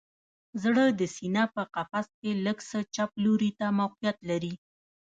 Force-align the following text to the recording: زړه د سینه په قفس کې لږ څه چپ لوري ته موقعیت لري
زړه 0.63 0.85
د 0.99 1.01
سینه 1.15 1.43
په 1.55 1.63
قفس 1.75 2.07
کې 2.19 2.31
لږ 2.45 2.57
څه 2.69 2.79
چپ 2.95 3.11
لوري 3.23 3.51
ته 3.59 3.67
موقعیت 3.79 4.17
لري 4.29 4.53